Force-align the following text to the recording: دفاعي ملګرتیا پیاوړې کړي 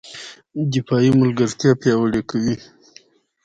دفاعي 0.71 1.11
ملګرتیا 1.21 1.71
پیاوړې 1.81 2.21
کړي 2.29 2.53